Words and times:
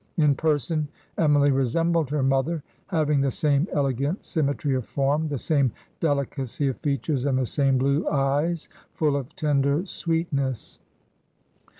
In 0.25 0.33
per 0.33 0.57
son 0.57 0.87
Emily 1.19 1.51
resembled 1.51 2.09
her 2.09 2.23
mother, 2.23 2.63
having 2.87 3.21
the 3.21 3.29
same 3.29 3.67
ele 3.71 3.91
gant 3.93 4.23
symmetry 4.23 4.73
of 4.73 4.87
form, 4.87 5.27
the 5.27 5.37
same 5.37 5.71
delicacy 5.99 6.67
of 6.69 6.77
features, 6.79 7.23
and 7.23 7.37
the 7.37 7.45
same 7.45 7.77
blue 7.77 8.09
eyes, 8.09 8.67
full 8.95 9.15
of 9.15 9.35
tender 9.35 9.85
sweetness. 9.85 10.79